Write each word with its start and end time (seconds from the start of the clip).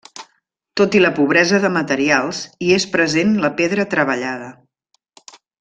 Tot 0.79 0.95
i 0.99 1.01
la 1.03 1.11
pobresa 1.19 1.59
de 1.67 1.71
materials 1.75 2.41
hi 2.65 2.71
és 2.79 2.89
present 2.97 3.39
la 3.47 3.55
pedra 3.63 3.89
treballada. 3.95 4.53